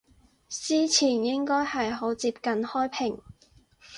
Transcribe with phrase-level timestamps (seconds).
[0.49, 3.21] 司前應該係好接近開平